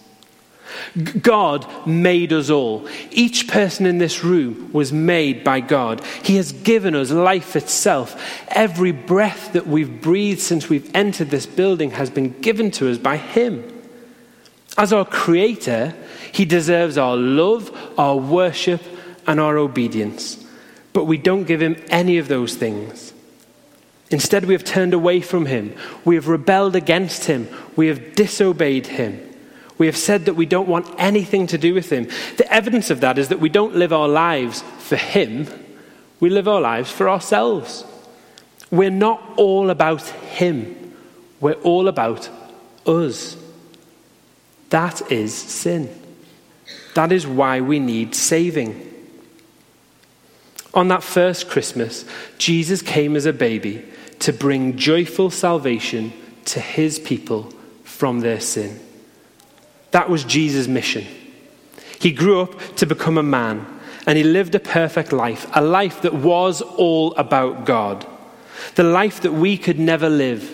God 1.20 1.66
made 1.86 2.32
us 2.32 2.50
all. 2.50 2.88
Each 3.10 3.48
person 3.48 3.86
in 3.86 3.98
this 3.98 4.24
room 4.24 4.70
was 4.72 4.92
made 4.92 5.44
by 5.44 5.60
God. 5.60 6.02
He 6.22 6.36
has 6.36 6.52
given 6.52 6.94
us 6.94 7.10
life 7.10 7.56
itself. 7.56 8.20
Every 8.48 8.92
breath 8.92 9.52
that 9.52 9.66
we've 9.66 10.00
breathed 10.00 10.40
since 10.40 10.68
we've 10.68 10.90
entered 10.94 11.30
this 11.30 11.46
building 11.46 11.92
has 11.92 12.10
been 12.10 12.40
given 12.40 12.70
to 12.72 12.90
us 12.90 12.98
by 12.98 13.16
Him. 13.16 13.72
As 14.76 14.92
our 14.92 15.04
Creator, 15.04 15.94
He 16.36 16.44
deserves 16.44 16.98
our 16.98 17.16
love, 17.16 17.74
our 17.96 18.18
worship, 18.18 18.82
and 19.26 19.40
our 19.40 19.56
obedience. 19.56 20.36
But 20.92 21.06
we 21.06 21.16
don't 21.16 21.44
give 21.44 21.62
Him 21.62 21.82
any 21.88 22.18
of 22.18 22.28
those 22.28 22.54
things. 22.54 23.14
Instead, 24.10 24.44
we 24.44 24.52
have 24.52 24.62
turned 24.62 24.92
away 24.92 25.22
from 25.22 25.46
Him. 25.46 25.74
We 26.04 26.14
have 26.14 26.28
rebelled 26.28 26.76
against 26.76 27.24
Him. 27.24 27.48
We 27.74 27.86
have 27.86 28.14
disobeyed 28.14 28.86
Him. 28.86 29.18
We 29.78 29.86
have 29.86 29.96
said 29.96 30.26
that 30.26 30.34
we 30.34 30.44
don't 30.44 30.68
want 30.68 30.94
anything 30.98 31.46
to 31.46 31.56
do 31.56 31.72
with 31.72 31.88
Him. 31.88 32.06
The 32.36 32.52
evidence 32.52 32.90
of 32.90 33.00
that 33.00 33.16
is 33.16 33.30
that 33.30 33.40
we 33.40 33.48
don't 33.48 33.74
live 33.74 33.94
our 33.94 34.08
lives 34.08 34.62
for 34.80 34.96
Him, 34.96 35.48
we 36.20 36.28
live 36.28 36.48
our 36.48 36.60
lives 36.60 36.90
for 36.90 37.08
ourselves. 37.08 37.82
We're 38.70 38.90
not 38.90 39.22
all 39.38 39.70
about 39.70 40.02
Him, 40.02 40.92
we're 41.40 41.54
all 41.54 41.88
about 41.88 42.28
us. 42.84 43.38
That 44.68 45.10
is 45.10 45.34
sin. 45.34 46.02
That 46.96 47.12
is 47.12 47.26
why 47.26 47.60
we 47.60 47.78
need 47.78 48.14
saving. 48.14 48.90
On 50.72 50.88
that 50.88 51.02
first 51.02 51.50
Christmas, 51.50 52.06
Jesus 52.38 52.80
came 52.80 53.16
as 53.16 53.26
a 53.26 53.34
baby 53.34 53.84
to 54.20 54.32
bring 54.32 54.78
joyful 54.78 55.28
salvation 55.28 56.10
to 56.46 56.58
his 56.58 56.98
people 56.98 57.52
from 57.84 58.20
their 58.20 58.40
sin. 58.40 58.80
That 59.90 60.08
was 60.08 60.24
Jesus' 60.24 60.68
mission. 60.68 61.06
He 62.00 62.12
grew 62.12 62.40
up 62.40 62.58
to 62.76 62.86
become 62.86 63.18
a 63.18 63.22
man, 63.22 63.66
and 64.06 64.16
he 64.16 64.24
lived 64.24 64.54
a 64.54 64.58
perfect 64.58 65.12
life, 65.12 65.46
a 65.52 65.60
life 65.60 66.00
that 66.00 66.14
was 66.14 66.62
all 66.62 67.14
about 67.16 67.66
God, 67.66 68.06
the 68.74 68.84
life 68.84 69.20
that 69.20 69.34
we 69.34 69.58
could 69.58 69.78
never 69.78 70.08
live. 70.08 70.50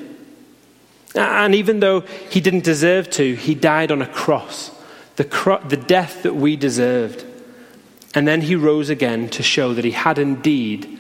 And 1.15 1.55
even 1.55 1.79
though 1.79 2.01
he 2.01 2.41
didn't 2.41 2.65
deserve 2.65 3.11
to, 3.11 3.37
he 3.37 3.55
died 3.55 3.93
on 3.93 4.03
a 4.03 4.09
cross, 4.09 4.73
the, 5.17 5.61
the 5.69 5.77
death 5.77 6.23
that 6.23 6.35
we 6.35 6.57
deserved. 6.57 7.25
And 8.15 8.29
then 8.29 8.43
he 8.43 8.57
rose 8.57 8.91
again 8.91 9.29
to 9.31 9.43
show 9.43 9.73
that 9.75 9.85
he 9.85 9.93
had 9.93 10.19
indeed 10.19 10.99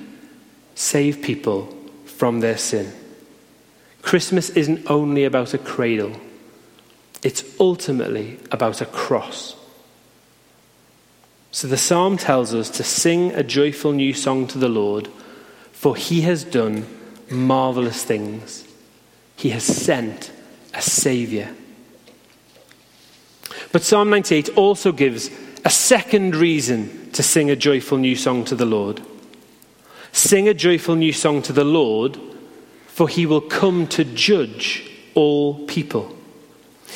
saved 0.74 1.22
people 1.22 1.74
from 2.06 2.40
their 2.40 2.56
sin. 2.56 2.92
Christmas 4.00 4.50
isn't 4.50 4.90
only 4.90 5.24
about 5.24 5.54
a 5.54 5.58
cradle. 5.58 6.16
It's 7.22 7.44
ultimately 7.60 8.38
about 8.50 8.80
a 8.80 8.86
cross. 8.86 9.54
So 11.52 11.68
the 11.68 11.76
psalm 11.76 12.16
tells 12.16 12.54
us 12.54 12.70
to 12.70 12.82
sing 12.82 13.32
a 13.32 13.42
joyful 13.42 13.92
new 13.92 14.14
song 14.14 14.46
to 14.48 14.58
the 14.58 14.70
Lord, 14.70 15.08
for 15.72 15.94
he 15.94 16.22
has 16.22 16.44
done 16.44 16.86
marvelous 17.30 18.02
things. 18.02 18.66
He 19.36 19.50
has 19.50 19.62
sent 19.62 20.32
a 20.74 20.80
Saviour. 20.80 21.48
But 23.72 23.82
Psalm 23.82 24.10
98 24.10 24.50
also 24.56 24.92
gives 24.92 25.30
a 25.64 25.70
second 25.70 26.36
reason 26.36 27.10
to 27.12 27.22
sing 27.22 27.50
a 27.50 27.56
joyful 27.56 27.98
new 27.98 28.14
song 28.14 28.44
to 28.44 28.54
the 28.54 28.66
Lord. 28.66 29.00
Sing 30.12 30.48
a 30.48 30.54
joyful 30.54 30.94
new 30.94 31.12
song 31.12 31.40
to 31.42 31.52
the 31.52 31.64
Lord, 31.64 32.18
for 32.86 33.08
he 33.08 33.24
will 33.24 33.40
come 33.40 33.86
to 33.88 34.04
judge 34.04 34.90
all 35.14 35.66
people. 35.66 36.14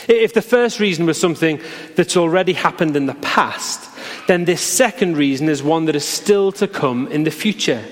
If 0.09 0.35
the 0.35 0.43
first 0.43 0.79
reason 0.79 1.07
was 1.07 1.19
something 1.19 1.61
that's 1.95 2.17
already 2.17 2.53
happened 2.53 2.97
in 2.97 3.07
the 3.07 3.15
past, 3.15 3.91
then 4.27 4.45
this 4.45 4.61
second 4.61 5.17
reason 5.17 5.49
is 5.49 5.63
one 5.63 5.87
that 5.87 5.97
is 5.97 6.05
still 6.05 6.53
to 6.53 6.69
come 6.69 7.09
in 7.09 7.25
the 7.25 7.31
future. 7.31 7.83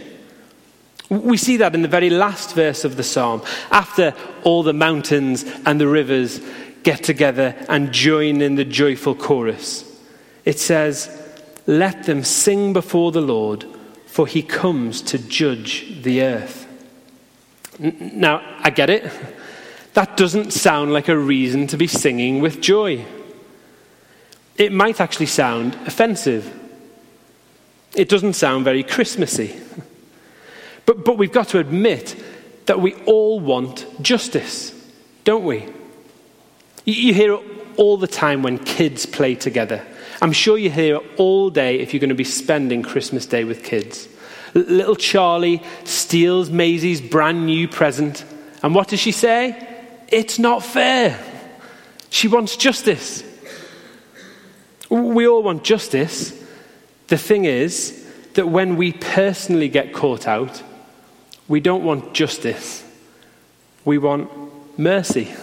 We 1.08 1.36
see 1.36 1.58
that 1.58 1.74
in 1.74 1.82
the 1.82 1.88
very 1.88 2.10
last 2.10 2.54
verse 2.54 2.84
of 2.84 2.96
the 2.96 3.02
psalm. 3.02 3.42
After 3.70 4.14
all 4.42 4.62
the 4.62 4.72
mountains 4.72 5.44
and 5.64 5.80
the 5.80 5.88
rivers 5.88 6.40
get 6.84 7.02
together 7.02 7.56
and 7.68 7.92
join 7.92 8.40
in 8.40 8.54
the 8.54 8.64
joyful 8.64 9.14
chorus, 9.14 9.84
it 10.44 10.60
says, 10.60 11.10
Let 11.66 12.04
them 12.04 12.22
sing 12.22 12.72
before 12.72 13.10
the 13.10 13.20
Lord, 13.20 13.64
for 14.06 14.26
he 14.26 14.42
comes 14.42 15.02
to 15.02 15.18
judge 15.18 16.02
the 16.02 16.22
earth. 16.22 16.68
Now, 17.78 18.40
I 18.60 18.70
get 18.70 18.90
it. 18.90 19.10
That 19.94 20.16
doesn't 20.16 20.52
sound 20.52 20.92
like 20.92 21.08
a 21.08 21.18
reason 21.18 21.66
to 21.68 21.76
be 21.76 21.86
singing 21.86 22.40
with 22.40 22.60
joy. 22.60 23.04
It 24.56 24.72
might 24.72 25.00
actually 25.00 25.26
sound 25.26 25.74
offensive. 25.86 26.60
It 27.96 28.08
doesn't 28.08 28.34
sound 28.34 28.64
very 28.64 28.82
Christmassy. 28.82 29.60
But, 30.86 31.04
but 31.04 31.16
we've 31.16 31.32
got 31.32 31.48
to 31.48 31.58
admit 31.58 32.14
that 32.66 32.80
we 32.80 32.94
all 33.04 33.40
want 33.40 33.86
justice, 34.02 34.72
don't 35.24 35.44
we? 35.44 35.66
You 36.84 37.14
hear 37.14 37.34
it 37.34 37.42
all 37.76 37.96
the 37.96 38.06
time 38.06 38.42
when 38.42 38.58
kids 38.58 39.06
play 39.06 39.34
together. 39.34 39.84
I'm 40.20 40.32
sure 40.32 40.58
you 40.58 40.70
hear 40.70 40.96
it 40.96 41.02
all 41.16 41.50
day 41.50 41.80
if 41.80 41.92
you're 41.92 42.00
going 42.00 42.08
to 42.10 42.14
be 42.14 42.24
spending 42.24 42.82
Christmas 42.82 43.26
Day 43.26 43.44
with 43.44 43.64
kids. 43.64 44.08
Little 44.54 44.94
Charlie 44.94 45.62
steals 45.84 46.50
Maisie's 46.50 47.00
brand 47.00 47.46
new 47.46 47.66
present. 47.66 48.24
And 48.62 48.74
what 48.74 48.88
does 48.88 49.00
she 49.00 49.12
say? 49.12 49.68
It's 50.08 50.38
not 50.38 50.62
fair. 50.62 51.18
She 52.10 52.28
wants 52.28 52.56
justice. 52.56 53.24
We 54.88 55.26
all 55.26 55.42
want 55.42 55.64
justice. 55.64 56.32
The 57.08 57.18
thing 57.18 57.46
is 57.46 58.08
that 58.34 58.48
when 58.48 58.76
we 58.76 58.92
personally 58.92 59.68
get 59.68 59.92
caught 59.92 60.28
out, 60.28 60.62
we 61.48 61.60
don't 61.60 61.82
want 61.82 62.14
justice. 62.14 62.84
We 63.84 63.98
want 63.98 64.30
mercy. 64.78 65.34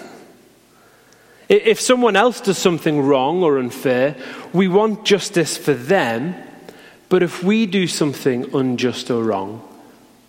If 1.51 1.81
someone 1.81 2.15
else 2.15 2.39
does 2.39 2.57
something 2.57 3.01
wrong 3.01 3.43
or 3.43 3.59
unfair, 3.59 4.15
we 4.53 4.69
want 4.69 5.03
justice 5.03 5.57
for 5.57 5.73
them. 5.73 6.33
But 7.09 7.23
if 7.23 7.43
we 7.43 7.65
do 7.65 7.87
something 7.87 8.55
unjust 8.55 9.11
or 9.11 9.21
wrong, 9.21 9.61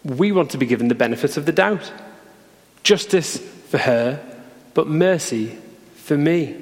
we 0.02 0.32
want 0.32 0.50
to 0.50 0.58
be 0.58 0.66
given 0.66 0.88
the 0.88 0.96
benefit 0.96 1.36
of 1.36 1.46
the 1.46 1.52
doubt. 1.52 1.92
Justice 2.82 3.38
for 3.38 3.78
her 3.78 4.20
but 4.74 4.88
mercy 4.88 5.56
for 5.94 6.16
me. 6.16 6.56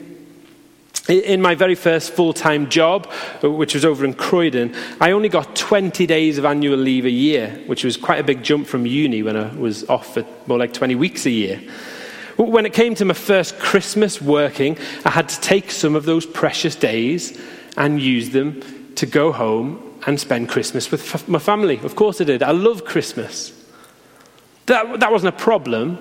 In 1.08 1.40
my 1.40 1.54
very 1.54 1.74
first 1.74 2.12
full 2.12 2.34
time 2.34 2.68
job, 2.68 3.10
uh, 3.42 3.50
which 3.50 3.72
was 3.72 3.86
over 3.86 4.04
in 4.04 4.12
Croydon, 4.12 4.76
I 5.00 5.12
only 5.12 5.30
got 5.30 5.56
20 5.56 6.06
days 6.06 6.36
of 6.36 6.44
annual 6.44 6.76
leave 6.76 7.06
a 7.06 7.10
year, 7.10 7.62
which 7.66 7.82
was 7.82 7.96
quite 7.96 8.20
a 8.20 8.24
big 8.24 8.42
jump 8.42 8.66
from 8.66 8.84
uni 8.84 9.22
when 9.22 9.38
I 9.38 9.54
was 9.54 9.88
off 9.88 10.12
for 10.12 10.26
more 10.46 10.58
like 10.58 10.74
20 10.74 10.96
weeks 10.96 11.24
a 11.24 11.30
year. 11.30 11.62
When 12.46 12.64
it 12.64 12.72
came 12.72 12.94
to 12.94 13.04
my 13.04 13.14
first 13.14 13.58
Christmas 13.58 14.20
working, 14.20 14.78
I 15.04 15.10
had 15.10 15.28
to 15.28 15.40
take 15.40 15.70
some 15.70 15.94
of 15.94 16.04
those 16.04 16.24
precious 16.24 16.74
days 16.74 17.38
and 17.76 18.00
use 18.00 18.30
them 18.30 18.62
to 18.94 19.04
go 19.04 19.30
home 19.30 19.98
and 20.06 20.18
spend 20.18 20.48
Christmas 20.48 20.90
with 20.90 21.28
my 21.28 21.38
family. 21.38 21.78
Of 21.82 21.96
course 21.96 22.20
I 22.20 22.24
did. 22.24 22.42
I 22.42 22.52
love 22.52 22.86
Christmas. 22.86 23.52
That, 24.66 25.00
that 25.00 25.12
wasn't 25.12 25.34
a 25.34 25.38
problem, 25.38 25.98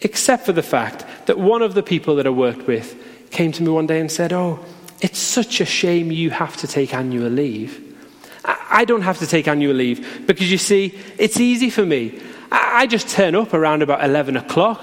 except 0.00 0.46
for 0.46 0.52
the 0.52 0.62
fact 0.62 1.04
that 1.26 1.38
one 1.38 1.60
of 1.60 1.74
the 1.74 1.82
people 1.82 2.16
that 2.16 2.26
I 2.26 2.30
worked 2.30 2.66
with 2.66 2.96
came 3.30 3.52
to 3.52 3.62
me 3.62 3.68
one 3.68 3.86
day 3.86 4.00
and 4.00 4.10
said, 4.10 4.32
Oh, 4.32 4.64
it's 5.02 5.18
such 5.18 5.60
a 5.60 5.66
shame 5.66 6.10
you 6.10 6.30
have 6.30 6.56
to 6.58 6.66
take 6.66 6.94
annual 6.94 7.28
leave. 7.28 7.86
I 8.44 8.86
don't 8.86 9.02
have 9.02 9.18
to 9.18 9.26
take 9.26 9.46
annual 9.46 9.74
leave 9.74 10.26
because 10.26 10.50
you 10.50 10.58
see, 10.58 10.98
it's 11.18 11.38
easy 11.38 11.68
for 11.68 11.84
me. 11.84 12.18
I 12.50 12.86
just 12.86 13.08
turn 13.08 13.34
up 13.34 13.52
around 13.54 13.82
about 13.82 14.02
11 14.02 14.36
o'clock, 14.36 14.80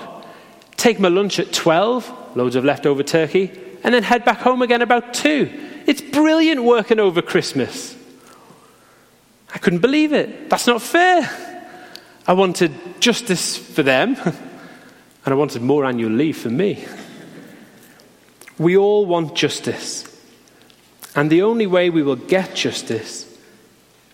take 0.77 0.99
my 0.99 1.09
lunch 1.09 1.39
at 1.39 1.51
12, 1.51 2.35
loads 2.37 2.55
of 2.55 2.63
leftover 2.63 3.03
turkey, 3.03 3.51
and 3.83 3.93
then 3.93 4.03
head 4.03 4.23
back 4.23 4.39
home 4.39 4.61
again 4.61 4.81
about 4.81 5.13
2. 5.13 5.83
It's 5.85 6.01
brilliant 6.01 6.63
working 6.63 6.99
over 6.99 7.21
Christmas. 7.21 7.95
I 9.53 9.57
couldn't 9.57 9.79
believe 9.79 10.13
it. 10.13 10.49
That's 10.49 10.67
not 10.67 10.81
fair. 10.81 11.29
I 12.27 12.33
wanted 12.33 12.73
justice 12.99 13.57
for 13.57 13.83
them, 13.83 14.15
and 14.25 14.35
I 15.25 15.33
wanted 15.33 15.61
more 15.61 15.85
annual 15.85 16.11
leave 16.11 16.37
for 16.37 16.49
me. 16.49 16.85
We 18.57 18.77
all 18.77 19.05
want 19.05 19.35
justice. 19.35 20.03
And 21.15 21.29
the 21.29 21.41
only 21.41 21.65
way 21.65 21.89
we 21.89 22.03
will 22.03 22.15
get 22.15 22.55
justice 22.55 23.25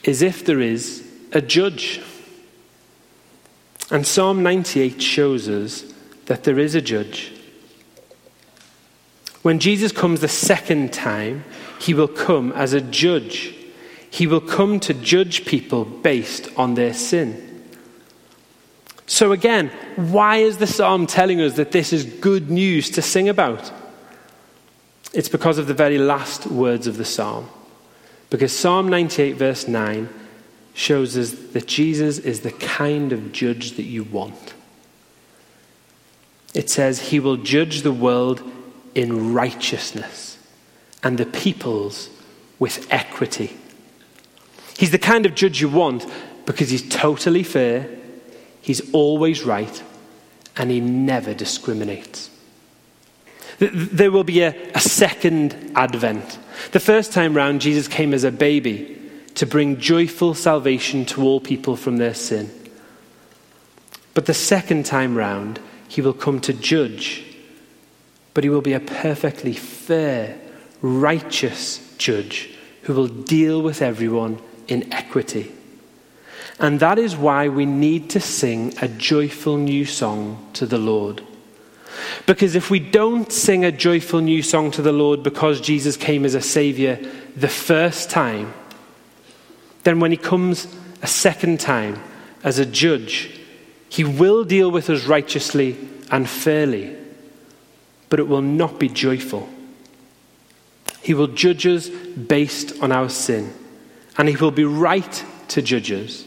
is 0.03 0.21
if 0.21 0.45
there 0.45 0.61
is 0.61 1.03
a 1.31 1.41
judge. 1.41 2.01
And 3.89 4.05
Psalm 4.05 4.43
98 4.43 5.01
shows 5.01 5.49
us 5.49 5.83
that 6.25 6.43
there 6.43 6.59
is 6.59 6.75
a 6.75 6.81
judge. 6.81 7.31
When 9.41 9.59
Jesus 9.59 9.91
comes 9.91 10.21
the 10.21 10.27
second 10.27 10.93
time, 10.93 11.43
he 11.79 11.93
will 11.93 12.07
come 12.07 12.51
as 12.53 12.73
a 12.73 12.81
judge. 12.81 13.53
He 14.09 14.25
will 14.25 14.41
come 14.41 14.79
to 14.81 14.93
judge 14.93 15.45
people 15.45 15.83
based 15.83 16.47
on 16.55 16.75
their 16.75 16.93
sin. 16.93 17.49
So, 19.05 19.33
again, 19.33 19.69
why 19.95 20.37
is 20.37 20.57
the 20.57 20.67
psalm 20.67 21.07
telling 21.07 21.41
us 21.41 21.55
that 21.55 21.71
this 21.71 21.91
is 21.91 22.05
good 22.05 22.49
news 22.49 22.89
to 22.91 23.01
sing 23.01 23.27
about? 23.27 23.71
It's 25.13 25.29
because 25.29 25.57
of 25.57 25.67
the 25.67 25.73
very 25.73 25.97
last 25.97 26.47
words 26.47 26.87
of 26.87 26.97
the 26.97 27.05
psalm. 27.05 27.49
Because 28.29 28.57
Psalm 28.57 28.87
98, 28.87 29.33
verse 29.33 29.67
9, 29.67 30.09
shows 30.73 31.17
us 31.17 31.31
that 31.51 31.67
Jesus 31.67 32.17
is 32.17 32.39
the 32.39 32.51
kind 32.51 33.11
of 33.11 33.31
judge 33.31 33.73
that 33.73 33.83
you 33.83 34.03
want. 34.05 34.53
It 36.53 36.69
says, 36.69 37.09
He 37.09 37.19
will 37.19 37.37
judge 37.37 37.81
the 37.81 37.91
world 37.91 38.41
in 38.95 39.33
righteousness 39.33 40.37
and 41.01 41.17
the 41.17 41.25
peoples 41.25 42.09
with 42.59 42.87
equity. 42.91 43.57
He's 44.77 44.91
the 44.91 44.99
kind 44.99 45.25
of 45.25 45.35
judge 45.35 45.61
you 45.61 45.69
want 45.69 46.05
because 46.45 46.69
he's 46.69 46.87
totally 46.89 47.43
fair, 47.43 47.89
he's 48.61 48.91
always 48.93 49.43
right, 49.43 49.83
and 50.57 50.69
he 50.69 50.79
never 50.79 51.33
discriminates. 51.33 52.29
There 53.59 54.11
will 54.11 54.23
be 54.23 54.41
a, 54.41 54.55
a 54.73 54.79
second 54.79 55.71
advent. 55.75 56.39
The 56.71 56.79
first 56.79 57.13
time 57.13 57.33
round, 57.33 57.61
Jesus 57.61 57.87
came 57.87 58.13
as 58.13 58.23
a 58.23 58.31
baby 58.31 58.99
to 59.35 59.45
bring 59.45 59.79
joyful 59.79 60.33
salvation 60.33 61.05
to 61.05 61.23
all 61.23 61.39
people 61.39 61.75
from 61.75 61.97
their 61.97 62.13
sin. 62.13 62.51
But 64.13 64.25
the 64.25 64.33
second 64.33 64.85
time 64.85 65.15
round, 65.15 65.59
he 65.93 66.01
will 66.01 66.13
come 66.13 66.39
to 66.39 66.53
judge, 66.53 67.23
but 68.33 68.43
he 68.43 68.49
will 68.49 68.63
be 68.63 68.73
a 68.73 68.79
perfectly 68.79 69.53
fair, 69.53 70.35
righteous 70.81 71.95
judge 71.99 72.49
who 72.81 72.93
will 72.95 73.07
deal 73.07 73.61
with 73.61 73.79
everyone 73.79 74.41
in 74.67 74.91
equity. 74.91 75.51
And 76.57 76.79
that 76.79 76.97
is 76.97 77.15
why 77.15 77.47
we 77.47 77.67
need 77.67 78.09
to 78.09 78.19
sing 78.19 78.73
a 78.81 78.87
joyful 78.87 79.57
new 79.57 79.85
song 79.85 80.49
to 80.53 80.65
the 80.65 80.79
Lord. 80.79 81.21
Because 82.25 82.55
if 82.55 82.71
we 82.71 82.79
don't 82.79 83.31
sing 83.31 83.63
a 83.63 83.71
joyful 83.71 84.19
new 84.19 84.41
song 84.41 84.71
to 84.71 84.81
the 84.81 84.91
Lord 84.91 85.21
because 85.21 85.61
Jesus 85.61 85.95
came 85.95 86.25
as 86.25 86.33
a 86.33 86.41
Savior 86.41 86.99
the 87.35 87.47
first 87.47 88.09
time, 88.09 88.51
then 89.83 89.99
when 89.99 90.09
He 90.09 90.17
comes 90.17 90.75
a 91.03 91.07
second 91.07 91.59
time 91.59 92.01
as 92.43 92.57
a 92.57 92.65
judge, 92.65 93.41
He 93.93 94.03
will 94.03 94.43
deal 94.43 94.71
with 94.71 94.89
us 94.89 95.05
righteously 95.05 95.77
and 96.09 96.27
fairly, 96.27 96.97
but 98.09 98.19
it 98.19 98.27
will 98.27 98.41
not 98.41 98.79
be 98.79 98.89
joyful. 98.89 99.47
He 101.03 101.13
will 101.13 101.27
judge 101.27 101.67
us 101.67 101.89
based 101.89 102.81
on 102.81 102.91
our 102.91 103.07
sin, 103.07 103.53
and 104.17 104.27
He 104.27 104.35
will 104.35 104.49
be 104.49 104.63
right 104.63 105.23
to 105.49 105.61
judge 105.61 105.91
us. 105.91 106.25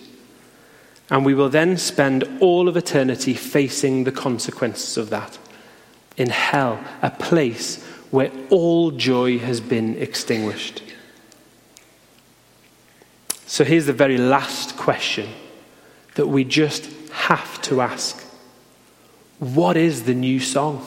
And 1.11 1.27
we 1.27 1.35
will 1.35 1.49
then 1.49 1.77
spend 1.77 2.39
all 2.39 2.69
of 2.69 2.77
eternity 2.77 3.35
facing 3.35 4.05
the 4.05 4.13
consequences 4.13 4.97
of 4.97 5.11
that 5.11 5.37
in 6.17 6.31
hell, 6.31 6.79
a 7.03 7.11
place 7.11 7.83
where 8.13 8.31
all 8.49 8.93
joy 8.93 9.41
has 9.41 9.61
been 9.61 9.99
extinguished. 9.99 10.85
So 13.45 13.65
here's 13.65 13.87
the 13.87 13.93
very 13.93 14.19
last 14.19 14.77
question 14.77 15.29
that 16.15 16.29
we 16.29 16.45
just 16.45 16.93
have 17.17 17.61
to 17.63 17.81
ask 17.81 18.23
What 19.39 19.77
is 19.77 20.05
the 20.05 20.15
new 20.15 20.41
song? 20.41 20.85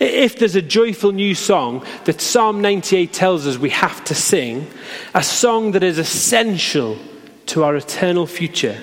If 0.00 0.38
there's 0.38 0.56
a 0.56 0.62
joyful 0.62 1.12
new 1.12 1.34
song 1.34 1.84
that 2.04 2.22
Psalm 2.22 2.62
98 2.62 3.12
tells 3.12 3.46
us 3.46 3.58
we 3.58 3.68
have 3.70 4.02
to 4.04 4.14
sing, 4.14 4.66
a 5.14 5.22
song 5.22 5.72
that 5.72 5.82
is 5.82 5.98
essential 5.98 6.96
to 7.46 7.64
our 7.64 7.76
eternal 7.76 8.26
future, 8.26 8.78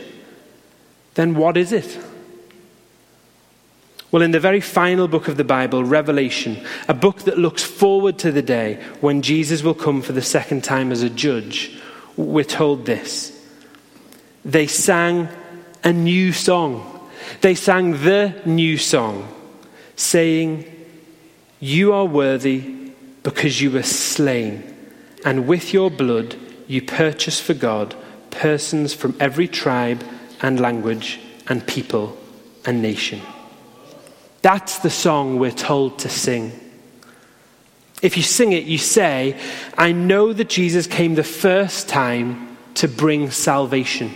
then 1.15 1.33
what 1.33 1.57
is 1.57 1.71
it? 1.71 1.97
Well, 4.11 4.21
in 4.21 4.31
the 4.31 4.39
very 4.39 4.61
final 4.61 5.07
book 5.07 5.27
of 5.27 5.37
the 5.37 5.43
Bible, 5.43 5.83
Revelation, 5.83 6.63
a 6.87 6.93
book 6.93 7.23
that 7.23 7.39
looks 7.39 7.63
forward 7.63 8.19
to 8.19 8.31
the 8.31 8.43
day 8.43 8.79
when 9.01 9.23
Jesus 9.23 9.63
will 9.63 9.73
come 9.73 10.03
for 10.03 10.13
the 10.13 10.21
second 10.21 10.63
time 10.63 10.91
as 10.91 11.01
a 11.01 11.09
judge, 11.09 11.79
we're 12.15 12.45
told 12.45 12.85
this. 12.85 13.33
They 14.45 14.67
sang 14.67 15.27
a 15.83 15.93
new 15.93 16.33
song. 16.33 17.09
They 17.41 17.55
sang 17.55 18.03
the 18.03 18.41
new 18.45 18.77
song, 18.77 19.27
saying, 19.95 20.65
You 21.59 21.93
are 21.93 22.05
worthy 22.05 22.91
because 23.23 23.61
you 23.61 23.71
were 23.71 23.83
slain, 23.83 24.75
and 25.25 25.47
with 25.47 25.73
your 25.73 25.91
blood 25.91 26.35
you 26.67 26.81
purchased 26.81 27.43
for 27.43 27.53
God 27.53 27.95
persons 28.31 28.93
from 28.93 29.15
every 29.19 29.47
tribe 29.47 30.03
and 30.41 30.59
language 30.59 31.19
and 31.47 31.65
people 31.65 32.17
and 32.65 32.81
nation. 32.81 33.21
That's 34.41 34.79
the 34.79 34.89
song 34.89 35.39
we're 35.39 35.51
told 35.51 35.99
to 35.99 36.09
sing. 36.09 36.51
If 38.01 38.15
you 38.15 38.23
sing 38.23 38.51
it, 38.51 38.65
you 38.65 38.77
say, 38.77 39.39
I 39.77 39.91
know 39.91 40.31
that 40.33 40.49
Jesus 40.49 40.85
came 40.85 41.15
the 41.15 41.23
first 41.23 41.89
time 41.89 42.57
to 42.75 42.87
bring 42.87 43.31
salvation. 43.31 44.15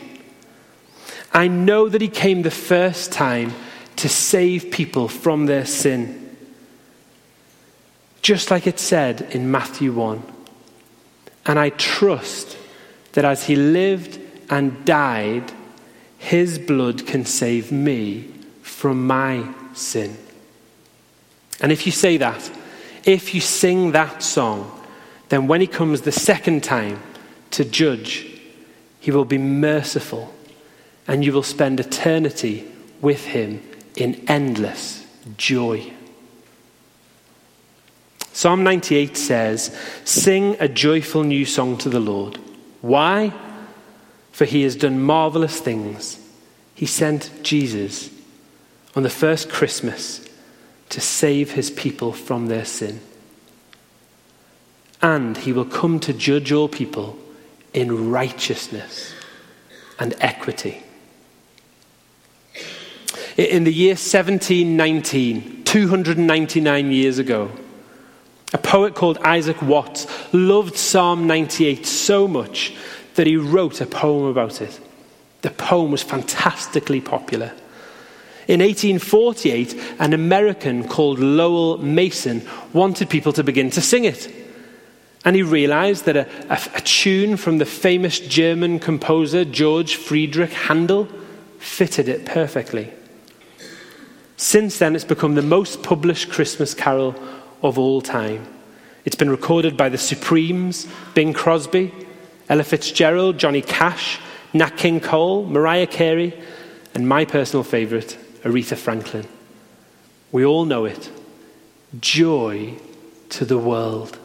I 1.33 1.47
know 1.47 1.87
that 1.87 2.01
he 2.01 2.09
came 2.09 2.41
the 2.41 2.51
first 2.51 3.11
time 3.11 3.53
to 3.97 4.09
save 4.09 4.71
people 4.71 5.07
from 5.07 5.45
their 5.45 5.65
sin. 5.65 6.35
Just 8.21 8.51
like 8.51 8.67
it 8.67 8.79
said 8.79 9.21
in 9.31 9.49
Matthew 9.49 9.93
1. 9.93 10.23
And 11.45 11.57
I 11.57 11.69
trust 11.69 12.57
that 13.13 13.25
as 13.25 13.45
he 13.45 13.55
lived 13.55 14.19
and 14.49 14.85
died, 14.85 15.51
his 16.17 16.59
blood 16.59 17.07
can 17.07 17.25
save 17.25 17.71
me 17.71 18.29
from 18.61 19.07
my 19.07 19.47
sin. 19.73 20.17
And 21.61 21.71
if 21.71 21.85
you 21.85 21.91
say 21.91 22.17
that, 22.17 22.51
if 23.05 23.33
you 23.33 23.41
sing 23.41 23.93
that 23.93 24.21
song, 24.21 24.79
then 25.29 25.47
when 25.47 25.61
he 25.61 25.67
comes 25.67 26.01
the 26.01 26.11
second 26.11 26.63
time 26.63 27.01
to 27.51 27.63
judge, 27.63 28.27
he 28.99 29.11
will 29.11 29.25
be 29.25 29.37
merciful 29.37 30.33
and 31.07 31.25
you 31.25 31.33
will 31.33 31.43
spend 31.43 31.79
eternity 31.79 32.69
with 33.01 33.25
him 33.25 33.61
in 33.95 34.23
endless 34.27 35.05
joy. 35.37 35.91
Psalm 38.33 38.63
98 38.63 39.17
says, 39.17 39.77
Sing 40.05 40.55
a 40.59 40.67
joyful 40.67 41.23
new 41.23 41.45
song 41.45 41.77
to 41.79 41.89
the 41.89 41.99
Lord. 41.99 42.39
Why? 42.81 43.33
For 44.31 44.45
he 44.45 44.63
has 44.63 44.75
done 44.75 45.01
marvelous 45.01 45.59
things. 45.59 46.17
He 46.73 46.85
sent 46.85 47.29
Jesus 47.43 48.09
on 48.95 49.03
the 49.03 49.09
first 49.09 49.49
Christmas 49.49 50.27
to 50.89 51.01
save 51.01 51.51
his 51.51 51.69
people 51.71 52.13
from 52.13 52.47
their 52.47 52.65
sin. 52.65 53.01
And 55.01 55.37
he 55.37 55.53
will 55.53 55.65
come 55.65 55.99
to 56.01 56.13
judge 56.13 56.51
all 56.51 56.67
people 56.67 57.17
in 57.73 58.11
righteousness 58.11 59.13
and 59.99 60.15
equity. 60.19 60.83
In 63.49 63.63
the 63.63 63.73
year 63.73 63.93
1719, 63.93 65.63
299 65.63 66.91
years 66.91 67.17
ago, 67.17 67.49
a 68.53 68.59
poet 68.59 68.93
called 68.93 69.17
Isaac 69.19 69.59
Watts 69.63 70.05
loved 70.31 70.77
Psalm 70.77 71.25
98 71.25 71.87
so 71.87 72.27
much 72.27 72.75
that 73.15 73.25
he 73.25 73.37
wrote 73.37 73.81
a 73.81 73.87
poem 73.87 74.25
about 74.25 74.61
it. 74.61 74.79
The 75.41 75.49
poem 75.49 75.89
was 75.89 76.03
fantastically 76.03 77.01
popular. 77.01 77.51
In 78.47 78.59
1848, 78.59 79.95
an 79.97 80.13
American 80.13 80.87
called 80.87 81.17
Lowell 81.17 81.79
Mason 81.79 82.47
wanted 82.73 83.09
people 83.09 83.33
to 83.33 83.43
begin 83.43 83.71
to 83.71 83.81
sing 83.81 84.05
it. 84.05 84.31
And 85.25 85.35
he 85.35 85.41
realized 85.41 86.05
that 86.05 86.15
a, 86.15 86.27
a, 86.53 86.59
a, 86.75 86.81
tune 86.81 87.37
from 87.37 87.57
the 87.57 87.65
famous 87.65 88.19
German 88.19 88.77
composer 88.77 89.45
George 89.45 89.95
Friedrich 89.95 90.51
Handel 90.51 91.07
fitted 91.57 92.07
it 92.07 92.25
perfectly. 92.27 92.93
Since 94.41 94.79
then, 94.79 94.95
it's 94.95 95.05
become 95.05 95.35
the 95.35 95.43
most 95.43 95.83
published 95.83 96.31
Christmas 96.31 96.73
carol 96.73 97.13
of 97.61 97.77
all 97.77 98.01
time. 98.01 98.47
It's 99.05 99.15
been 99.15 99.29
recorded 99.29 99.77
by 99.77 99.89
the 99.89 99.99
Supremes, 99.99 100.87
Bing 101.13 101.31
Crosby, 101.31 101.93
Ella 102.49 102.63
Fitzgerald, 102.63 103.37
Johnny 103.37 103.61
Cash, 103.61 104.19
Nat 104.51 104.77
King 104.77 104.99
Cole, 104.99 105.45
Mariah 105.45 105.85
Carey, 105.85 106.33
and 106.95 107.07
my 107.07 107.23
personal 107.23 107.63
favourite, 107.63 108.17
Aretha 108.41 108.75
Franklin. 108.75 109.27
We 110.31 110.43
all 110.43 110.65
know 110.65 110.85
it. 110.85 111.11
Joy 111.99 112.73
to 113.29 113.45
the 113.45 113.59
world. 113.59 114.17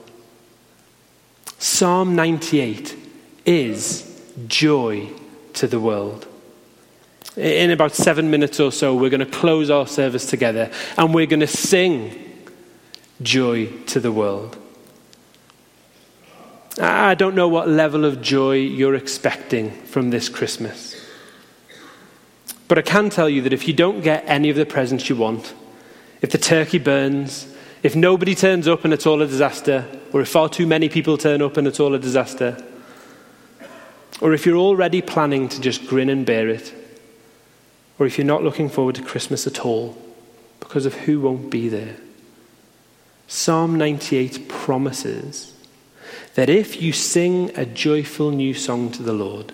Psalm 1.58 2.16
98 2.16 2.96
is 3.44 4.18
joy 4.48 5.10
to 5.52 5.66
the 5.66 5.78
world. 5.78 6.26
In 7.36 7.70
about 7.70 7.94
seven 7.94 8.30
minutes 8.30 8.60
or 8.60 8.72
so, 8.72 8.94
we're 8.94 9.10
going 9.10 9.20
to 9.20 9.26
close 9.26 9.68
our 9.68 9.86
service 9.86 10.24
together 10.24 10.70
and 10.96 11.12
we're 11.12 11.26
going 11.26 11.40
to 11.40 11.46
sing 11.46 12.22
joy 13.20 13.66
to 13.86 14.00
the 14.00 14.10
world. 14.10 14.56
I 16.80 17.14
don't 17.14 17.34
know 17.34 17.48
what 17.48 17.68
level 17.68 18.04
of 18.04 18.22
joy 18.22 18.56
you're 18.56 18.94
expecting 18.94 19.70
from 19.70 20.10
this 20.10 20.28
Christmas. 20.28 20.94
But 22.68 22.78
I 22.78 22.82
can 22.82 23.10
tell 23.10 23.28
you 23.28 23.42
that 23.42 23.52
if 23.52 23.68
you 23.68 23.74
don't 23.74 24.00
get 24.00 24.24
any 24.26 24.50
of 24.50 24.56
the 24.56 24.66
presents 24.66 25.08
you 25.08 25.16
want, 25.16 25.54
if 26.22 26.30
the 26.30 26.38
turkey 26.38 26.78
burns, 26.78 27.46
if 27.82 27.94
nobody 27.94 28.34
turns 28.34 28.66
up 28.66 28.84
and 28.84 28.92
it's 28.92 29.06
all 29.06 29.22
a 29.22 29.26
disaster, 29.26 29.86
or 30.12 30.22
if 30.22 30.28
far 30.28 30.48
too 30.48 30.66
many 30.66 30.88
people 30.88 31.16
turn 31.16 31.42
up 31.42 31.56
and 31.56 31.66
it's 31.66 31.80
all 31.80 31.94
a 31.94 31.98
disaster, 31.98 32.56
or 34.20 34.32
if 34.32 34.46
you're 34.46 34.56
already 34.56 35.02
planning 35.02 35.48
to 35.48 35.60
just 35.60 35.86
grin 35.86 36.08
and 36.08 36.24
bear 36.26 36.48
it, 36.48 36.74
or 37.98 38.06
if 38.06 38.18
you're 38.18 38.26
not 38.26 38.44
looking 38.44 38.68
forward 38.68 38.94
to 38.96 39.02
Christmas 39.02 39.46
at 39.46 39.64
all 39.64 39.96
because 40.60 40.86
of 40.86 40.94
who 40.94 41.20
won't 41.20 41.50
be 41.50 41.68
there, 41.68 41.96
Psalm 43.26 43.76
98 43.76 44.48
promises 44.48 45.54
that 46.34 46.48
if 46.48 46.80
you 46.80 46.92
sing 46.92 47.50
a 47.56 47.66
joyful 47.66 48.30
new 48.30 48.54
song 48.54 48.90
to 48.92 49.02
the 49.02 49.12
Lord, 49.12 49.52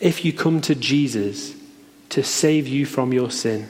if 0.00 0.24
you 0.24 0.32
come 0.32 0.60
to 0.62 0.74
Jesus 0.74 1.54
to 2.10 2.22
save 2.22 2.66
you 2.66 2.86
from 2.86 3.12
your 3.12 3.30
sin, 3.30 3.68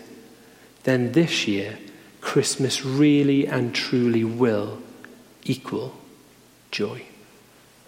then 0.85 1.13
this 1.13 1.49
year, 1.49 1.79
Christmas 2.21 2.85
really 2.85 3.47
and 3.47 3.75
truly 3.75 4.25
will 4.25 4.79
equal 5.45 5.95
joy. 6.71 7.10